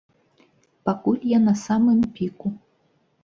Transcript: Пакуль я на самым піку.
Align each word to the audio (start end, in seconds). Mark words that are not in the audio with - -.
Пакуль 0.89 1.19
я 1.31 1.39
на 1.47 1.55
самым 1.65 1.99
піку. 2.15 2.47